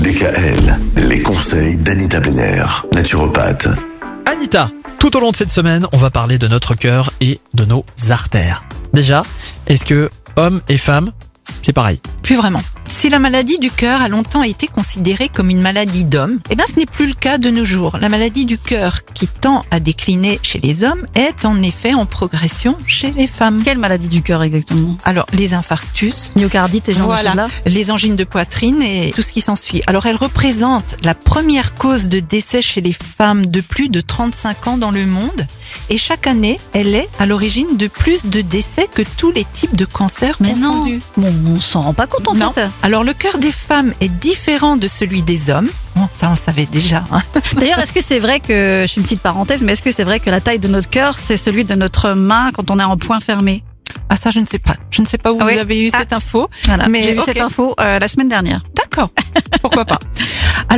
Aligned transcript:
DKL, 0.00 0.78
les 1.08 1.18
conseils 1.20 1.76
d'Anita 1.76 2.20
Benner, 2.20 2.64
naturopathe. 2.94 3.68
Anita, 4.30 4.70
tout 5.00 5.16
au 5.16 5.20
long 5.20 5.30
de 5.30 5.36
cette 5.36 5.50
semaine, 5.50 5.86
on 5.92 5.96
va 5.96 6.10
parler 6.10 6.38
de 6.38 6.46
notre 6.46 6.74
cœur 6.74 7.10
et 7.20 7.40
de 7.54 7.64
nos 7.64 7.84
artères. 8.10 8.64
Déjà, 8.92 9.24
est-ce 9.66 9.84
que 9.84 10.08
hommes 10.36 10.60
et 10.68 10.78
femmes, 10.78 11.10
c'est 11.62 11.72
pareil? 11.72 12.00
Plus 12.22 12.36
vraiment. 12.36 12.62
Si 12.90 13.08
la 13.10 13.20
maladie 13.20 13.58
du 13.58 13.70
cœur 13.70 14.02
a 14.02 14.08
longtemps 14.08 14.42
été 14.42 14.66
considérée 14.66 15.28
comme 15.28 15.50
une 15.50 15.60
maladie 15.60 16.02
d'homme, 16.02 16.40
eh 16.50 16.56
ben 16.56 16.64
ce 16.72 16.78
n'est 16.80 16.86
plus 16.86 17.06
le 17.06 17.12
cas 17.14 17.38
de 17.38 17.48
nos 17.48 17.64
jours. 17.64 17.96
La 18.00 18.08
maladie 18.08 18.44
du 18.44 18.58
cœur 18.58 19.04
qui 19.14 19.28
tend 19.28 19.64
à 19.70 19.78
décliner 19.78 20.40
chez 20.42 20.58
les 20.58 20.82
hommes 20.82 21.06
est 21.14 21.44
en 21.44 21.62
effet 21.62 21.94
en 21.94 22.06
progression 22.06 22.76
chez 22.86 23.12
les 23.12 23.28
femmes. 23.28 23.62
Quelle 23.64 23.78
maladie 23.78 24.08
du 24.08 24.20
cœur 24.22 24.42
exactement? 24.42 24.96
Alors 25.04 25.26
les 25.32 25.54
infarctus, 25.54 26.32
Myocardite 26.34 26.88
et 26.88 26.92
genre 26.94 27.06
voilà, 27.06 27.34
de 27.66 27.70
les 27.70 27.90
angines 27.92 28.16
de 28.16 28.24
poitrine 28.24 28.82
et 28.82 29.12
tout 29.14 29.22
ce 29.22 29.32
qui 29.32 29.42
s'ensuit. 29.42 29.80
Alors 29.86 30.06
elle 30.06 30.16
représente 30.16 30.96
la 31.04 31.14
première 31.14 31.74
cause 31.76 32.08
de 32.08 32.18
décès 32.18 32.62
chez 32.62 32.80
les 32.80 32.92
femmes 32.94 33.46
de 33.46 33.60
plus 33.60 33.90
de 33.90 34.00
35 34.00 34.66
ans 34.66 34.76
dans 34.76 34.90
le 34.90 35.06
monde 35.06 35.46
et 35.90 35.98
chaque 35.98 36.26
année, 36.26 36.58
elle 36.72 36.94
est 36.94 37.08
à 37.20 37.26
l'origine 37.26 37.76
de 37.76 37.86
plus 37.86 38.24
de 38.26 38.40
décès 38.40 38.88
que 38.92 39.02
tous 39.18 39.30
les 39.30 39.44
types 39.44 39.76
de 39.76 39.84
cancers 39.84 40.36
Mais 40.40 40.54
non. 40.54 40.70
confondus. 40.78 41.00
Bon, 41.16 41.32
on 41.56 41.60
s'en 41.60 41.82
rend 41.82 41.94
pas 41.94 42.06
compte 42.08 42.26
en 42.26 42.34
Non. 42.34 42.52
fait. 42.52 42.68
Alors 42.82 43.04
le 43.04 43.12
cœur 43.12 43.38
des 43.38 43.52
femmes 43.52 43.92
est 44.00 44.08
différent 44.08 44.76
de 44.76 44.86
celui 44.86 45.22
des 45.22 45.50
hommes. 45.50 45.68
Bon, 45.96 46.08
ça 46.14 46.30
on 46.30 46.36
savait 46.36 46.66
déjà. 46.66 47.04
hein. 47.12 47.20
D'ailleurs, 47.56 47.78
est-ce 47.80 47.92
que 47.92 48.00
c'est 48.02 48.18
vrai 48.20 48.40
que, 48.40 48.82
je 48.82 48.86
suis 48.86 48.98
une 49.00 49.04
petite 49.04 49.20
parenthèse, 49.20 49.62
mais 49.62 49.72
est-ce 49.72 49.82
que 49.82 49.90
c'est 49.90 50.04
vrai 50.04 50.20
que 50.20 50.30
la 50.30 50.40
taille 50.40 50.58
de 50.60 50.68
notre 50.68 50.88
cœur, 50.88 51.18
c'est 51.18 51.36
celui 51.36 51.64
de 51.64 51.74
notre 51.74 52.12
main 52.12 52.50
quand 52.54 52.70
on 52.70 52.78
est 52.78 52.84
en 52.84 52.96
point 52.96 53.20
fermé? 53.20 53.64
Ah 54.10 54.16
ça 54.16 54.30
je 54.30 54.40
ne 54.40 54.46
sais 54.46 54.58
pas. 54.58 54.76
Je 54.90 55.02
ne 55.02 55.06
sais 55.06 55.18
pas 55.18 55.32
où 55.32 55.38
Ah 55.40 55.44
oui. 55.46 55.54
vous 55.54 55.58
avez 55.60 55.84
eu 55.86 55.90
Ah. 55.92 55.98
cette 55.98 56.12
info. 56.12 56.48
Voilà. 56.64 56.88
Mais 56.88 57.02
J'ai 57.02 57.16
eu 57.16 57.20
cette 57.20 57.36
info 57.40 57.74
euh, 57.80 57.98
la 57.98 58.08
semaine 58.08 58.28
dernière. 58.28 58.62
D'accord. 58.74 59.10
Pourquoi 59.60 59.84
pas. 59.84 59.98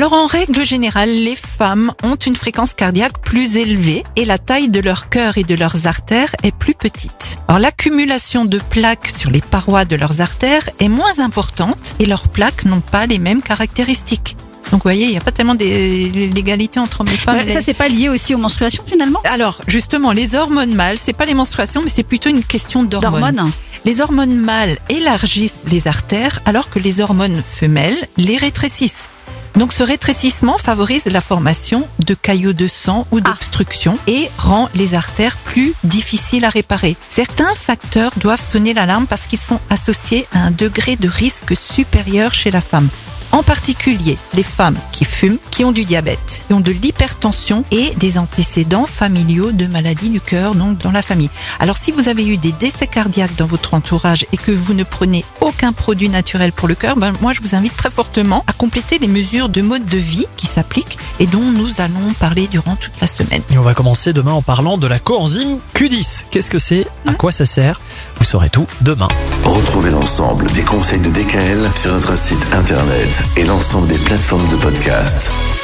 Alors 0.00 0.14
en 0.14 0.24
règle 0.24 0.64
générale, 0.64 1.10
les 1.10 1.36
femmes 1.36 1.92
ont 2.02 2.14
une 2.14 2.34
fréquence 2.34 2.72
cardiaque 2.72 3.20
plus 3.20 3.58
élevée 3.58 4.02
et 4.16 4.24
la 4.24 4.38
taille 4.38 4.70
de 4.70 4.80
leur 4.80 5.10
cœur 5.10 5.36
et 5.36 5.44
de 5.44 5.54
leurs 5.54 5.86
artères 5.86 6.34
est 6.42 6.56
plus 6.56 6.72
petite. 6.72 7.36
Alors 7.48 7.58
l'accumulation 7.58 8.46
de 8.46 8.58
plaques 8.58 9.12
sur 9.14 9.28
les 9.30 9.42
parois 9.42 9.84
de 9.84 9.96
leurs 9.96 10.22
artères 10.22 10.66
est 10.78 10.88
moins 10.88 11.18
importante 11.18 11.94
et 11.98 12.06
leurs 12.06 12.28
plaques 12.28 12.64
n'ont 12.64 12.80
pas 12.80 13.04
les 13.04 13.18
mêmes 13.18 13.42
caractéristiques. 13.42 14.38
Donc 14.70 14.78
vous 14.78 14.84
voyez, 14.84 15.04
il 15.04 15.10
n'y 15.10 15.18
a 15.18 15.20
pas 15.20 15.32
tellement 15.32 15.54
d'égalité 15.54 16.80
entre 16.80 17.04
les 17.04 17.10
femmes. 17.18 17.36
et 17.36 17.38
Ouais, 17.40 17.44
les- 17.48 17.52
ça, 17.52 17.60
c'est 17.60 17.74
pas 17.74 17.88
lié 17.88 18.08
aussi 18.08 18.34
aux 18.34 18.38
menstruations 18.38 18.84
finalement? 18.86 19.20
Alors 19.24 19.60
justement, 19.66 20.12
les 20.12 20.34
hormones 20.34 20.72
mâles, 20.72 20.96
c'est 20.98 21.12
pas 21.12 21.26
les 21.26 21.34
menstruations, 21.34 21.82
mais 21.82 21.90
c'est 21.94 22.04
plutôt 22.04 22.30
une 22.30 22.42
question. 22.42 22.84
D'hormones 22.84 23.50
Les 23.84 24.00
hormones 24.00 24.36
mâles 24.36 24.78
élargissent 24.88 25.60
les 25.70 25.88
artères 25.88 26.40
alors 26.46 26.70
que 26.70 26.78
les 26.78 27.02
hormones 27.02 27.42
femelles 27.42 28.08
les 28.16 28.38
rétrécissent. 28.38 29.10
Donc 29.56 29.72
ce 29.72 29.82
rétrécissement 29.82 30.58
favorise 30.58 31.06
la 31.06 31.20
formation 31.20 31.88
de 32.04 32.14
caillots 32.14 32.52
de 32.52 32.68
sang 32.68 33.06
ou 33.10 33.20
d'obstructions 33.20 33.98
et 34.06 34.28
rend 34.38 34.68
les 34.74 34.94
artères 34.94 35.36
plus 35.36 35.74
difficiles 35.84 36.44
à 36.44 36.48
réparer. 36.48 36.96
Certains 37.08 37.54
facteurs 37.54 38.12
doivent 38.16 38.42
sonner 38.42 38.74
l'alarme 38.74 39.06
parce 39.06 39.26
qu'ils 39.26 39.40
sont 39.40 39.60
associés 39.70 40.26
à 40.32 40.40
un 40.40 40.50
degré 40.50 40.96
de 40.96 41.08
risque 41.08 41.54
supérieur 41.56 42.32
chez 42.34 42.50
la 42.50 42.60
femme. 42.60 42.88
En 43.32 43.42
particulier, 43.42 44.18
les 44.34 44.42
femmes 44.42 44.76
qui 44.92 45.04
fument, 45.04 45.38
qui 45.50 45.64
ont 45.64 45.72
du 45.72 45.84
diabète, 45.84 46.42
qui 46.46 46.54
ont 46.54 46.60
de 46.60 46.72
l'hypertension 46.72 47.64
et 47.70 47.94
des 47.96 48.18
antécédents 48.18 48.86
familiaux 48.86 49.52
de 49.52 49.66
maladies 49.66 50.10
du 50.10 50.20
cœur, 50.20 50.54
donc 50.54 50.78
dans 50.78 50.90
la 50.90 51.02
famille. 51.02 51.30
Alors 51.60 51.76
si 51.76 51.92
vous 51.92 52.08
avez 52.08 52.26
eu 52.26 52.36
des 52.36 52.52
décès 52.52 52.86
cardiaques 52.86 53.36
dans 53.36 53.46
votre 53.46 53.74
entourage 53.74 54.26
et 54.32 54.36
que 54.36 54.50
vous 54.50 54.74
ne 54.74 54.82
prenez 54.82 55.24
aucun 55.40 55.72
produit 55.72 56.08
naturel 56.08 56.52
pour 56.52 56.66
le 56.66 56.74
cœur, 56.74 56.96
ben 56.96 57.12
moi 57.20 57.32
je 57.32 57.40
vous 57.40 57.54
invite 57.54 57.76
très 57.76 57.90
fortement 57.90 58.44
à 58.46 58.52
compléter 58.52 58.98
les 58.98 59.08
mesures 59.08 59.48
de 59.48 59.62
mode 59.62 59.86
de 59.86 59.98
vie 59.98 60.26
qui 60.36 60.46
s'appliquent 60.46 60.98
et 61.20 61.26
dont 61.26 61.52
nous 61.52 61.80
allons 61.80 62.12
parler 62.18 62.48
durant 62.48 62.76
toute 62.76 63.00
la 63.00 63.06
semaine. 63.06 63.42
Et 63.50 63.58
on 63.58 63.62
va 63.62 63.74
commencer 63.74 64.12
demain 64.12 64.32
en 64.32 64.42
parlant 64.42 64.76
de 64.76 64.86
la 64.86 64.98
coenzyme 64.98 65.58
Q10. 65.74 66.24
Qu'est-ce 66.30 66.50
que 66.50 66.58
c'est? 66.58 66.86
À 67.06 67.14
quoi 67.14 67.30
ça 67.30 67.46
sert? 67.46 67.80
Vous 68.18 68.24
saurez 68.24 68.50
tout 68.50 68.66
demain. 68.80 69.08
Retrouvez 69.44 69.90
l'ensemble 69.90 70.46
des 70.52 70.62
conseils 70.62 71.00
de 71.00 71.10
DKL 71.10 71.70
sur 71.74 71.92
notre 71.92 72.16
site 72.18 72.44
internet 72.52 73.19
et 73.36 73.44
l'ensemble 73.44 73.88
des 73.88 73.98
plateformes 73.98 74.48
de 74.48 74.56
podcast. 74.56 75.59